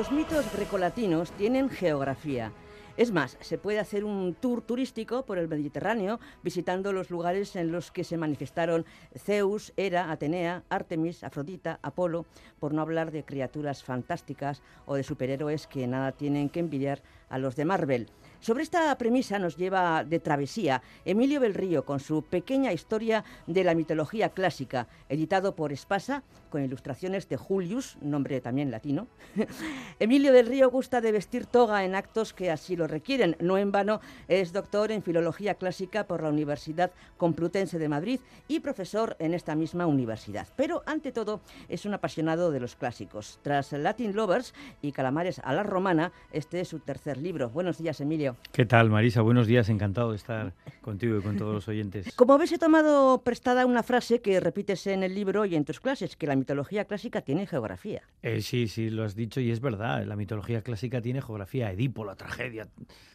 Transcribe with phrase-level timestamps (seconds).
[0.00, 2.52] Los mitos grecolatinos tienen geografía.
[2.96, 7.70] Es más, se puede hacer un tour turístico por el Mediterráneo visitando los lugares en
[7.70, 12.24] los que se manifestaron Zeus, Hera, Atenea, Artemis, Afrodita, Apolo,
[12.58, 17.36] por no hablar de criaturas fantásticas o de superhéroes que nada tienen que envidiar a
[17.36, 18.06] los de Marvel.
[18.40, 23.74] Sobre esta premisa nos lleva de travesía Emilio Belrío con su pequeña historia de la
[23.74, 29.08] mitología clásica, editado por Espasa, con ilustraciones de Julius, nombre también latino.
[30.00, 33.36] Emilio del Río gusta de vestir toga en actos que así lo requieren.
[33.40, 38.60] No en vano es doctor en Filología Clásica por la Universidad Complutense de Madrid y
[38.60, 40.48] profesor en esta misma universidad.
[40.56, 43.38] Pero ante todo es un apasionado de los clásicos.
[43.42, 47.50] Tras Latin Lovers y Calamares a la Romana, este es su tercer libro.
[47.50, 48.29] Buenos días, Emilio.
[48.52, 49.22] ¿Qué tal, Marisa?
[49.22, 52.12] Buenos días, encantado de estar contigo y con todos los oyentes.
[52.16, 55.80] Como ves, he tomado prestada una frase que repites en el libro y en tus
[55.80, 58.02] clases, que la mitología clásica tiene geografía.
[58.22, 60.04] Eh, sí, sí, lo has dicho y es verdad.
[60.04, 61.70] La mitología clásica tiene geografía.
[61.70, 62.68] Edipo, la tragedia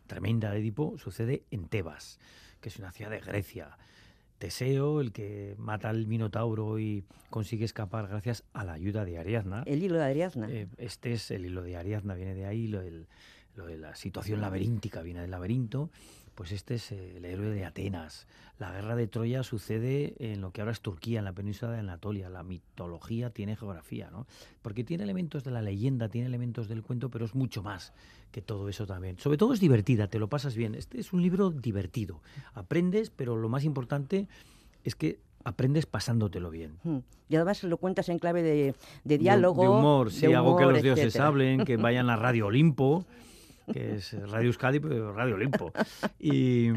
[0.08, 2.20] tremenda de Edipo, sucede en Tebas,
[2.62, 3.78] que es una ciudad de Grecia.
[4.38, 9.64] Teseo, el que mata al Minotauro y consigue escapar gracias a la ayuda de Ariadna.
[9.66, 10.48] El hilo de Ariadna.
[10.50, 13.08] Eh, este es el hilo de Ariadna, viene de ahí, lo del
[13.56, 15.90] lo de la situación laberíntica viene del laberinto,
[16.36, 18.28] pues este es el héroe de Atenas.
[18.60, 21.80] La guerra de Troya sucede en lo que ahora es Turquía, en la península de
[21.80, 22.30] Anatolia.
[22.30, 24.28] La mitología tiene geografía, ¿no?
[24.62, 27.94] Porque tiene elementos de la leyenda, tiene elementos del cuento, pero es mucho más
[28.32, 29.18] que todo eso también.
[29.18, 30.76] Sobre todo es divertida, te lo pasas bien.
[30.76, 32.22] Este es un libro divertido.
[32.54, 34.28] Aprendes, pero lo más importante
[34.84, 36.78] es que aprendes pasándotelo bien.
[36.84, 37.00] Hmm.
[37.30, 39.62] Y además lo cuentas en clave de, diálogo.
[39.62, 43.06] De, humor, sí, hago que los dioses hablen, que vayan a Radio Olimpo
[43.72, 45.72] que es Radio Euskadi, pero Radio Olimpo.
[46.20, 46.68] Y,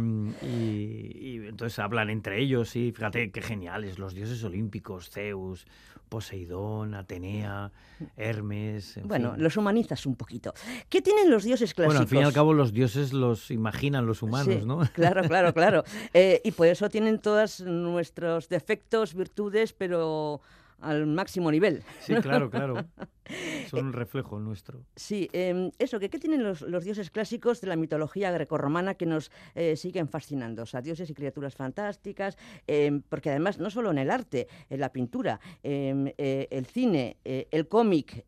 [1.49, 5.67] entonces hablan entre ellos y fíjate qué geniales, los dioses olímpicos, Zeus,
[6.09, 7.71] Poseidón, Atenea,
[8.17, 9.01] Hermes.
[9.05, 10.53] bueno, los humanizas un poquito.
[10.89, 11.95] ¿Qué tienen los dioses clásicos?
[11.95, 14.79] Bueno, al fin y al cabo los dioses los imaginan los humanos, ¿no?
[14.95, 15.85] Claro, claro, claro.
[16.13, 20.41] Eh, y por eso tienen todos nuestros defectos, virtudes, pero
[20.81, 21.83] al máximo nivel.
[22.01, 22.85] Sí, claro, claro.
[23.69, 24.85] Son un reflejo nuestro.
[24.97, 29.31] Sí, em, eso, que ¿qué tienen los, dioses clásicos de la mitología grecorromana que nos
[29.55, 30.63] eh, siguen fascinando?
[30.63, 34.81] O sea, dioses y criaturas fantásticas, em, porque además no solo en el arte, en
[34.81, 38.25] la pintura, em, eh, el cine, eh, el cómic,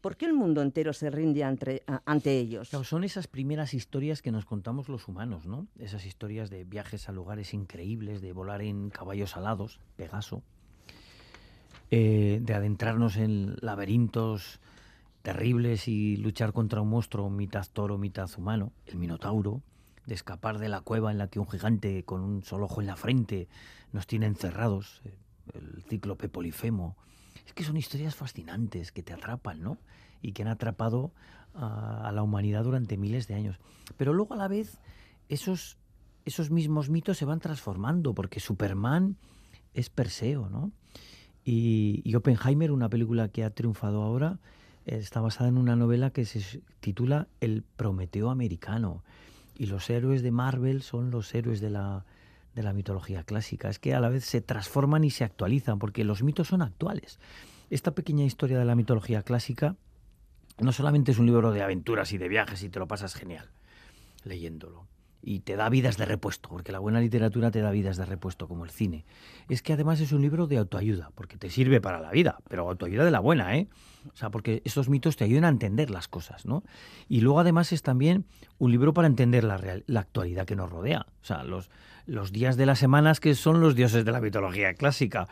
[0.00, 2.68] ¿por qué el mundo entero se rinde ante, ante ellos?
[2.68, 5.66] son esas primeras historias que nos contamos los humanos, ¿no?
[5.78, 10.42] Esas historias de viajes a lugares increíbles, de volar en caballos alados, Pegaso,
[11.94, 14.60] eh, de adentrarnos en laberintos
[15.20, 19.60] terribles y luchar contra un monstruo mitad toro, mitad humano, el Minotauro,
[20.06, 22.86] de escapar de la cueva en la que un gigante con un solo ojo en
[22.86, 23.46] la frente
[23.92, 25.14] nos tiene encerrados, eh,
[25.52, 26.96] el cíclope Polifemo.
[27.44, 29.76] Es que son historias fascinantes que te atrapan, ¿no?
[30.22, 31.12] Y que han atrapado
[31.52, 33.60] a, a la humanidad durante miles de años.
[33.98, 34.78] Pero luego a la vez
[35.28, 35.76] esos,
[36.24, 39.18] esos mismos mitos se van transformando, porque Superman
[39.74, 40.72] es Perseo, ¿no?
[41.44, 44.38] Y, Oppenheimer, una película que ha triunfado ahora,
[44.86, 49.02] está basada en una novela que se titula El Prometeo americano.
[49.56, 52.04] Y los héroes de Marvel son los héroes de la,
[52.54, 53.68] de la mitología clásica.
[53.68, 57.18] Es que a la vez se transforman y se actualizan, porque los mitos son actuales.
[57.70, 59.76] Esta pequeña historia de la mitología clásica
[60.58, 63.48] no solamente es un libro de aventuras y de viajes y te lo pasas genial
[64.24, 64.86] leyéndolo
[65.22, 68.48] y te da vidas de repuesto, porque la buena literatura te da vidas de repuesto,
[68.48, 69.04] como el cine.
[69.48, 72.68] Es que además es un libro de autoayuda, porque te sirve para la vida, pero
[72.68, 73.68] autoayuda de la buena, ¿eh?
[74.12, 76.64] O sea, porque estos mitos te ayudan a entender las cosas, ¿no?
[77.08, 78.24] Y luego además es también
[78.58, 81.06] un libro para entender la, la actualidad que nos rodea.
[81.22, 81.70] O sea, los,
[82.06, 85.28] los días de las semanas que son los dioses de la mitología clásica.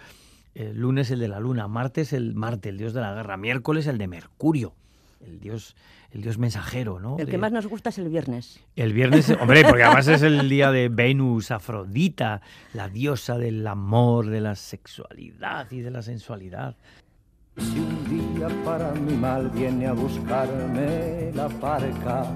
[0.54, 3.86] El lunes el de la luna, martes el Marte, el dios de la guerra, miércoles
[3.86, 4.74] el de Mercurio
[5.20, 5.76] el dios,
[6.12, 7.18] el dios mensajero, ¿no?
[7.18, 8.60] El que más nos gusta es el viernes.
[8.76, 12.40] El viernes, hombre, porque además es el día de Venus, Afrodita,
[12.74, 16.76] la diosa del amor, de la sexualidad y de la sensualidad.
[17.58, 22.34] Si un día para mi mal viene a buscarme la parca,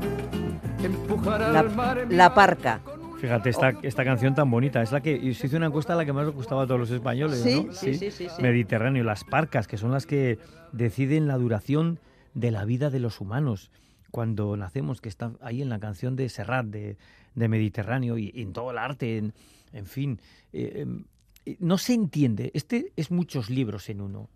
[1.53, 2.81] la, mar la parca.
[3.19, 6.13] Fíjate, esta, esta canción tan bonita, es la que se hizo una encuesta la que
[6.13, 7.73] más le gustaba a todos los españoles, ¿no?
[7.73, 10.39] Sí, sí, sí, sí, Mediterráneo, las parcas, que son las que
[10.73, 12.01] deciden la duración
[12.35, 13.71] de la vida de los humanos
[14.11, 16.97] cuando nacemos, que está ahí en la canción de Serrat, de,
[17.35, 19.33] Mediterráneo, y, en todo el arte,
[19.73, 20.21] en, fin.
[20.53, 21.05] Eh, em,
[21.45, 22.53] eh, no se entiende.
[22.55, 24.29] Este es muchos libros en uno.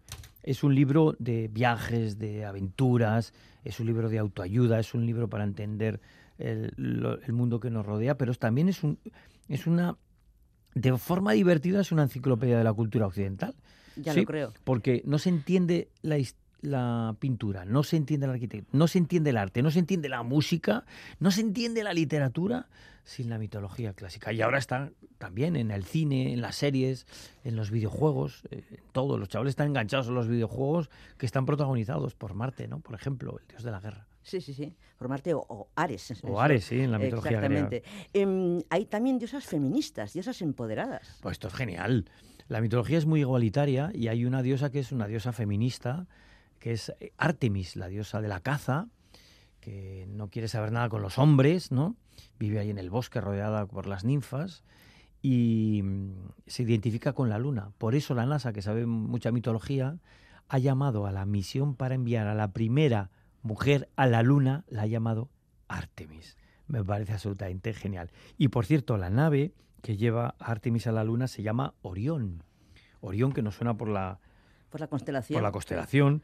[0.42, 5.28] Es un libro de viajes, de aventuras, es un libro de autoayuda, es un libro
[5.28, 6.00] para entender
[6.38, 6.74] el,
[7.28, 8.98] mundo que nos rodea, pero también es, un,
[9.48, 9.96] es una,
[10.74, 13.54] de forma divertida, es una enciclopedia de la cultura occidental.
[13.94, 14.52] Ya lo creo.
[14.64, 18.99] Porque no se entiende la historia la pintura, no se entiende la arquitectura, no se
[18.99, 20.84] entiende el arte, no se entiende la música,
[21.20, 22.69] no se entiende la literatura
[23.05, 24.32] sin la mitología clásica.
[24.32, 27.06] Y ahora está también en el cine, en las series,
[27.43, 28.62] en los videojuegos, eh,
[28.93, 32.81] todos los chavales están enganchados a los videojuegos que están protagonizados por Marte, ¿no?
[32.81, 34.06] Por ejemplo, el dios de la guerra.
[34.22, 36.12] Sí, sí, sí, por Marte o, Ares.
[36.22, 37.82] O Ares, sí, en la mitología Exactamente.
[38.12, 41.19] Em, hay también diosas feministas, diosas empoderadas.
[41.22, 42.04] Pues esto es genial.
[42.49, 46.06] La mitología es muy igualitaria y hay una diosa que es una diosa feminista,
[46.58, 48.88] que es eh, Artemis, la diosa de la caza,
[49.60, 51.96] que no quiere saber nada con los hombres, ¿no?
[52.38, 54.64] Vive ahí en el bosque rodeada por las ninfas
[55.22, 56.12] y mm,
[56.46, 57.72] se identifica con la luna.
[57.78, 59.99] Por eso la NASA, que sabe mucha mitología,
[60.49, 63.11] ha llamado a la misión para enviar a la primera
[63.43, 65.28] mujer a la luna, la ha llamado
[65.69, 66.37] Artemis.
[66.66, 68.11] Me parece absolutamente genial.
[68.37, 69.52] Y por cierto, la nave
[69.82, 72.43] que lleva a Artemis a la luna se llama Orión.
[73.00, 74.19] Orión, que nos suena por la,
[74.70, 75.36] por la constelación.
[75.36, 76.22] Por la constelación.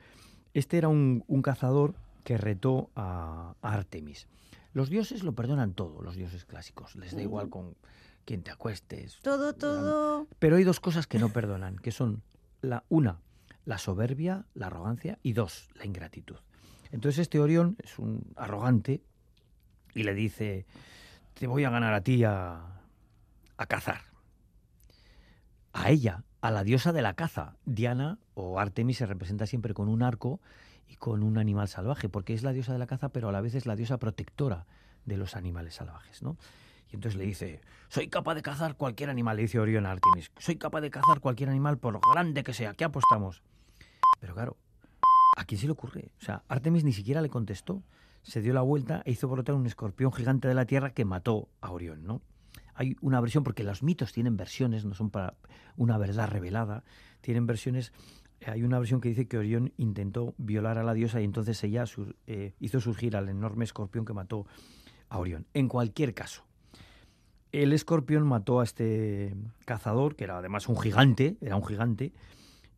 [0.53, 4.29] Este era un, cazador que retó a, Artemis.
[4.73, 6.97] Los dioses lo perdonan todo, los dioses clásicos.
[6.97, 7.77] Les da igual con
[8.25, 9.19] quién te acuestes.
[9.23, 10.29] Todo, todo.
[10.39, 12.23] Pero hay dos cosas que no perdonan, que son
[12.61, 13.21] la una,
[13.65, 16.37] la soberbia, la arrogancia, y dos, la ingratitud.
[16.91, 19.03] Entonces este Orión es un arrogante
[19.95, 20.67] y le dice,
[21.35, 22.81] te voy a ganar a ti a,
[23.57, 24.03] a cazar.
[25.73, 27.57] A ella, a la diosa de la caza.
[27.65, 30.43] Diana o Artemis se representa siempre con un arco
[30.87, 33.41] y con un animal salvaje, porque es la diosa de la caza, pero a la
[33.41, 34.67] vez es la diosa protectora
[35.07, 36.37] de los animales salvajes, ¿no?
[36.91, 40.33] Y entonces le dice, soy capaz de cazar cualquier animal, le dice Orión a Artemis,
[40.37, 43.43] soy capaz de cazar cualquier animal por grande que sea, ¿qué apostamos?
[44.21, 44.59] Pero claro,
[45.39, 46.11] ¿a quién se le ocurre?
[46.21, 47.83] O sea, Artemis ni siquiera le contestó,
[48.21, 51.49] se dio la vuelta e hizo brotar un escorpión gigante de la tierra que mató
[51.63, 52.21] a Orión, ¿no?
[52.75, 55.35] Hay una versión, porque los mitos tienen versiones, no son para
[55.77, 56.85] una verdad revelada,
[57.21, 57.93] tienen versiones
[58.47, 61.85] hay una versión que dice que Orión intentó violar a la diosa y entonces ella
[62.27, 64.47] eh, hizo surgir al enorme escorpión que mató
[65.09, 65.47] a Orión.
[65.55, 66.45] En cualquier caso,
[67.53, 69.35] el escorpión mató a este
[69.65, 72.13] cazador, que era además un gigante, era un gigante,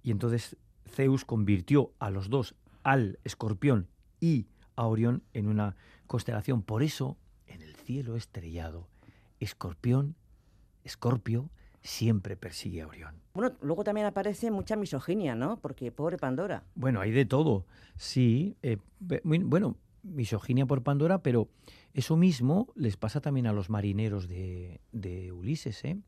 [0.03, 0.57] y entonces
[0.89, 3.89] Zeus convirtió a los dos, al escorpión
[4.21, 4.47] y
[4.77, 5.77] a Orión, en una
[6.07, 6.63] constelación.
[6.63, 7.17] Por eso,
[7.47, 8.89] en el cielo estrellado,
[9.41, 10.17] escorpión,
[10.85, 11.51] escorpio,
[11.81, 13.15] siempre persigue a Orión.
[13.35, 15.59] Bueno, luego también aparece mucha misoginia, ¿no?
[15.61, 16.65] Porque pobre Pandora.
[16.75, 17.65] Bueno, hay de todo.
[17.97, 18.79] Sí, eh,
[19.23, 21.49] bueno, misoginia por Pandora, pero
[21.95, 24.81] eso mismo les pasa también a los marineros de,
[25.33, 25.99] Ulises, ¿eh?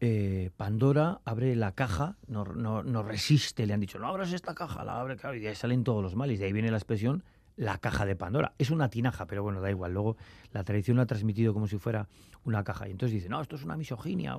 [0.00, 0.50] ¿eh?
[0.56, 5.00] Pandora abre la caja, no, no, resiste, le han dicho, no abras esta caja, la
[5.00, 7.24] abre, claro, y de ahí salen todos los males, de ahí viene la expresión
[7.56, 8.54] la caja de Pandora.
[8.58, 9.92] Es una tinaja, pero bueno, da igual.
[9.92, 10.16] Luego
[10.52, 12.08] la tradición lo ha transmitido como si fuera
[12.44, 12.88] una caja.
[12.88, 14.38] Y entonces dice, no, esto es una misoginia,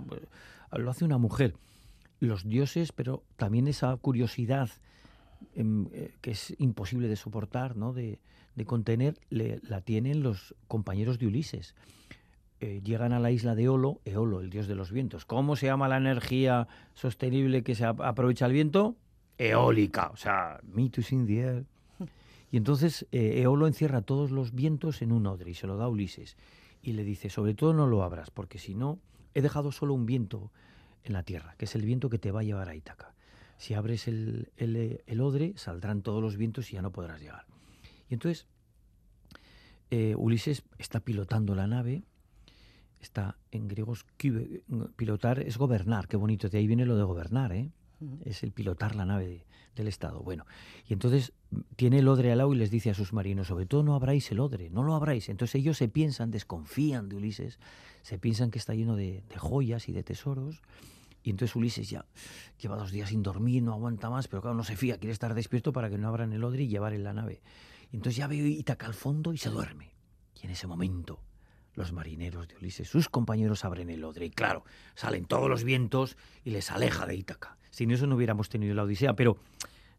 [0.71, 1.55] lo hace una mujer.
[2.19, 4.69] Los dioses, pero también esa curiosidad
[5.55, 7.93] em, eh, que es imposible de soportar, ¿no?
[7.93, 8.19] de,
[8.65, 11.75] contener, la tienen los compañeros de Ulises.
[12.59, 15.25] Eh, llegan a la isla de Eolo, Eolo, el dios de los vientos.
[15.25, 18.95] ¿Cómo se llama la energía sostenible que se aprovecha el viento?
[19.37, 21.65] Eólica, o sea, mitos in the air.
[22.53, 25.85] Y entonces eh, Eolo encierra todos los vientos en un odre y se lo da
[25.85, 26.37] a Ulises.
[26.83, 28.99] Y le dice, sobre todo no lo abras, porque si no,
[29.33, 30.51] he dejado solo un viento
[31.03, 33.15] en la tierra, que es el viento que te va a llevar a Ítaca.
[33.57, 34.51] Si abres el,
[35.19, 37.47] odre, saldrán todos los vientos y ya no podrás llegar.
[38.07, 38.45] Y entonces
[39.89, 42.03] eh, Ulises está pilotando la nave,
[43.01, 44.05] está en griegos,
[44.95, 47.71] pilotar es gobernar, qué bonito, de ahí viene lo de gobernar, ¿eh?
[48.25, 49.45] Es el pilotar la nave
[49.75, 50.21] del Estado.
[50.21, 50.45] Bueno,
[50.87, 51.33] y entonces
[51.75, 54.31] tiene el odre al lado y les dice a sus marinos, sobre todo no abráis
[54.31, 55.29] el odre, no lo abráis.
[55.29, 57.59] Entonces ellos se piensan, desconfían de Ulises,
[58.01, 60.61] se piensan que está lleno de, joyas y de tesoros.
[61.23, 62.05] Y entonces Ulises ya
[62.59, 65.33] lleva dos días sin dormir, no aguanta más, pero claro, no se fía, quiere estar
[65.33, 67.41] despierto para que no abran el odre y llevar en la nave.
[67.91, 69.93] Y entonces ya ve Ítaca al fondo y se duerme.
[70.41, 71.19] Y en ese momento
[71.75, 74.63] los marineros de Ulises, sus compañeros abren el odre y claro,
[74.95, 77.57] salen todos los vientos y les aleja de Ítaca.
[77.71, 79.37] Sin eso no hubiéramos tenido la Odisea, pero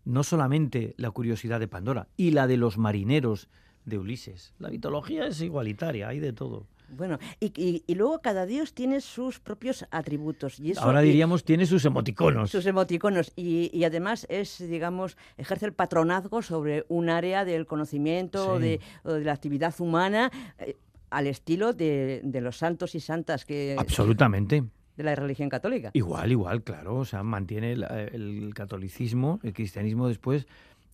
[0.04, 3.48] no solamente la curiosidad de Pandora y la de los marineros
[3.84, 4.54] de Ulises.
[4.58, 6.66] La mitología es igualitaria, hay de todo.
[6.88, 10.60] Bueno, y, luego cada dios tiene sus propios atributos.
[10.60, 12.50] Y Ahora diríamos tiene sus emoticonos.
[12.50, 13.32] Sus emoticonos.
[13.36, 19.32] Y, además es, digamos, ejerce el patronazgo sobre un área del conocimiento de, de, la
[19.32, 20.76] actividad humana eh,
[21.16, 23.76] al estilo de, de, los santos y santas que...
[23.78, 24.64] Absolutamente
[24.96, 25.90] de la religión católica.
[25.92, 26.96] Igual, igual, claro.
[26.96, 30.46] O sea, mantiene el, catolicismo, el cristianismo después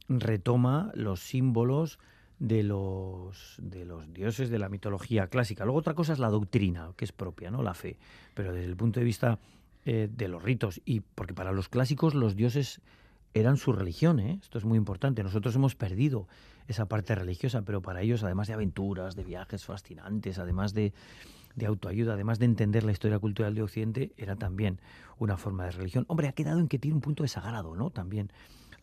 [0.09, 1.99] retoma los símbolos
[2.39, 5.65] de los, de los dioses de la mitología clásica.
[5.65, 7.63] Luego otra cosa es la doctrina, que es propia, ¿no?
[7.63, 7.99] La fe.
[8.35, 9.39] Pero desde el punto de vista
[9.85, 12.81] eh, de los ritos, y porque para los clásicos los dioses
[13.35, 14.39] eran su religión, ¿eh?
[14.43, 15.23] esto es muy importante.
[15.23, 16.27] Nosotros hemos perdido
[16.71, 20.93] esa parte religiosa, pero para ellos, además de aventuras, de viajes fascinantes, además de,
[21.57, 24.81] de autoayuda, además de entender la historia cultural de Occidente, era también
[25.19, 26.05] una forma de religión.
[26.09, 27.91] Hombre, ha quedado en que tiene un punto de sagrado, ¿no?
[27.91, 28.31] También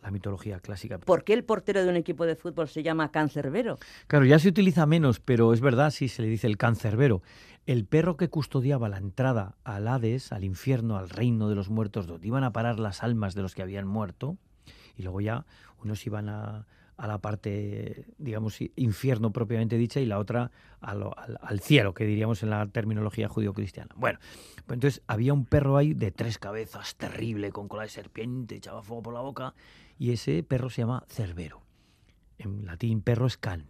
[0.02, 0.98] la mitología clásica.
[0.98, 3.78] ¿Por qué el portero de un equipo de fútbol se llama cancerbero?
[4.06, 7.22] Claro, ya se utiliza menos, pero es verdad, sí se le dice el cancerbero.
[7.66, 12.06] El perro que custodiaba la entrada al Hades, al infierno, al reino de los muertos,
[12.06, 14.36] donde iban a parar las almas de los que habían muerto,
[14.96, 15.46] y luego ya
[15.82, 16.66] unos iban a,
[16.98, 20.50] a la parte, digamos, infierno propiamente dicha y la otra
[20.80, 23.94] al, cielo, que diríamos en la terminología judío-cristiana.
[23.96, 24.18] Bueno,
[24.66, 28.82] pues entonces había un perro ahí de tres cabezas, terrible, con cola de serpiente, echaba
[28.82, 29.54] fuego por la boca,
[29.96, 31.62] y ese perro se llama Cerbero.
[32.36, 33.66] En latín perro es can,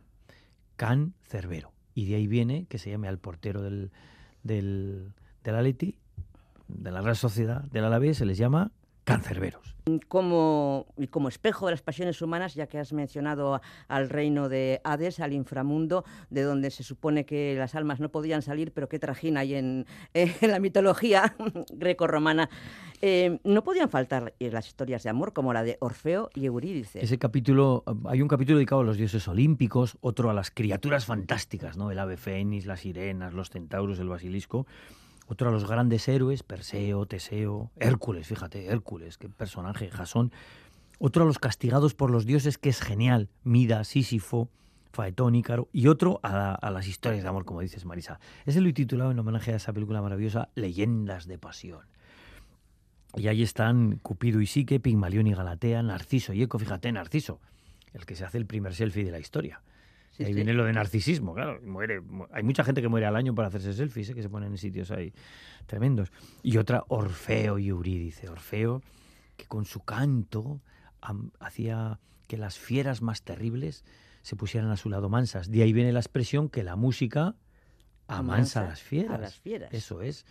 [0.76, 1.72] can Cerbero.
[1.94, 3.90] Y de ahí viene que se llame al portero del,
[4.42, 5.12] del,
[5.44, 5.98] del Atleti,
[6.66, 8.72] de la Real Sociedad del Alavés, se les llama
[9.08, 9.74] cancerberos.
[10.08, 15.18] Como, como espejo de las pasiones humanas, ya que has mencionado al reino de Hades,
[15.18, 19.38] al inframundo, de donde se supone que las almas no podían salir, pero qué trajín
[19.38, 21.34] hay en, en la mitología
[21.72, 22.50] greco-romana.
[23.00, 27.02] Eh, no podían faltar las historias de amor, como la de Orfeo y Eurídice.
[27.02, 31.78] Ese capítulo, hay un capítulo dedicado a los dioses olímpicos, otro a las criaturas fantásticas,
[31.78, 31.90] ¿no?
[31.90, 34.66] El ave fénix, las sirenas, los centauros, el basilisco
[35.28, 40.32] otro a los grandes héroes, Perseo, Teseo, Hércules, fíjate, Hércules, qué personaje, Jasón.
[40.98, 44.48] Otro a los castigados por los dioses, que es genial, Mida, Sísifo,
[44.90, 45.68] Faetón, Ícaro.
[45.70, 48.18] Y otro a, las historias de amor, como dices, Marisa.
[48.46, 51.82] Ese lo he titulado en homenaje a esa película maravillosa, Leyendas de Pasión.
[53.14, 57.38] Y ahí están Cupido y Sique, Pigmalión y Galatea, Narciso y Eco, fíjate, Narciso,
[57.92, 59.60] el que se hace el primer selfie de la historia
[60.24, 61.60] ahí viene lo de narcisismo, claro.
[61.62, 64.14] Muere, hay mucha gente que muere al año para hacerse selfies, ¿eh?
[64.14, 65.12] que se ponen en sitios ahí
[65.66, 66.12] tremendos.
[66.42, 68.28] Y otra, Orfeo y Eurídice.
[68.28, 68.82] Orfeo,
[69.36, 70.60] que con su canto
[71.38, 73.84] hacía que las fieras más terribles
[74.22, 75.50] se pusieran a su lado mansas.
[75.50, 77.36] De ahí viene la expresión que la música
[78.08, 79.14] amansa, a las fieras.
[79.14, 79.72] A las fieras.
[79.72, 80.26] Eso es.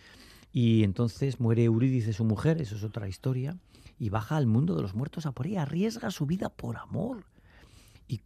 [0.52, 3.56] Y entonces muere Eurídice, su mujer, eso es otra historia,
[3.98, 7.24] y baja al mundo de los muertos a por ella, arriesga su vida por amor.
[8.06, 8.20] Y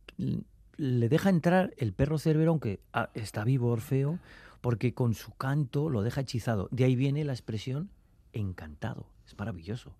[0.76, 4.18] le deja entrar el perro cerbero, aunque ah, está vivo Orfeo,
[4.60, 6.68] porque con su canto lo deja hechizado.
[6.70, 7.90] De ahí viene la expresión
[8.32, 9.06] encantado.
[9.26, 9.94] Es maravilloso.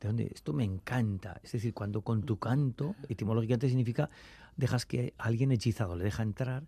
[0.00, 0.30] ¿De dónde?
[0.34, 1.40] Esto me encanta.
[1.42, 4.10] Es decir, cuando con tu canto, etimológicamente significa
[4.56, 6.64] dejas que alguien hechizado le deja entrar.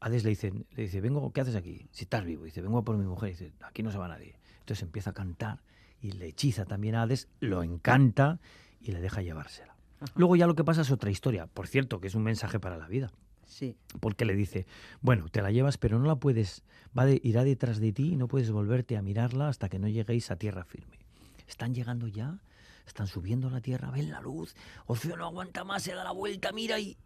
[0.00, 1.88] Hades le dice, le dice, vengo, ¿qué haces aquí?
[1.92, 2.44] Si estás vivo.
[2.44, 3.30] Dice, vengo a por mi mujer.
[3.30, 4.38] Dice, aquí no se va nadie.
[4.60, 5.62] Entonces empieza a cantar
[6.00, 8.40] y le hechiza también a Hades, lo encanta
[8.80, 9.75] y le deja llevársela.
[10.14, 11.46] Luego ya lo que pasa es otra historia.
[11.46, 13.10] Por cierto, que es un mensaje para la vida.
[13.46, 13.76] Sí.
[14.00, 14.66] Porque le dice,
[15.00, 16.62] bueno, te la llevas, pero no la puedes,
[16.96, 19.88] va de, irá detrás de ti y no puedes volverte a mirarla hasta que no
[19.88, 20.98] lleguéis a tierra firme.
[21.46, 22.40] Están llegando ya,
[22.86, 24.54] están subiendo a la tierra, ven la luz,
[24.86, 26.96] Orfeo no aguanta más, se da la vuelta, mira y...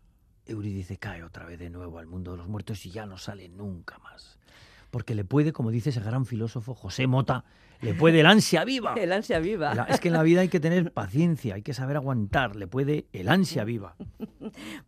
[0.46, 3.48] Eurídice cae otra vez de nuevo al mundo de los muertos y ya no sale
[3.48, 4.38] nunca más.
[4.90, 7.44] Porque le puede, como dice ese gran filósofo José Mota,
[7.80, 8.94] le puede el ansia viva.
[8.98, 9.86] El ansia viva.
[9.88, 13.06] es que en la vida hay que tener paciencia, hay que saber aguantar, le puede
[13.12, 13.96] el ansia viva.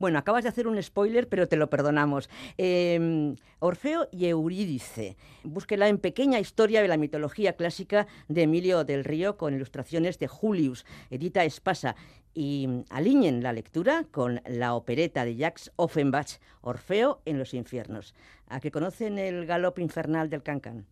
[0.00, 2.28] Bueno, acabas de hacer un spoiler, pero te lo perdonamos.
[2.56, 5.16] Em, Orfeo y Eurídice.
[5.44, 10.26] Búsquela en Pequeña Historia de la Mitología Clásica de Emilio del Río con ilustraciones de
[10.26, 11.94] Julius, Edita Espasa.
[12.34, 18.14] Y aliñen la lectura con la opereta de Jacques Offenbach, Orfeo en los infiernos.
[18.48, 20.86] ¿A que conocen el galop infernal del cancán?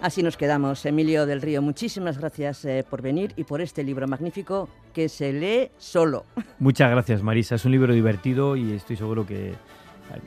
[0.00, 0.86] Así nos quedamos.
[0.86, 5.32] Emilio del Río, muchísimas gracias eh, por venir y por este libro magnífico que se
[5.32, 6.24] lee solo.
[6.60, 7.56] Muchas gracias, Marisa.
[7.56, 9.54] Es un libro divertido y estoy seguro que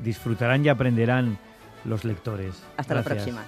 [0.03, 1.37] disfrutarán y aprenderán
[1.85, 2.63] los lectores.
[2.77, 3.43] Hasta la próxima.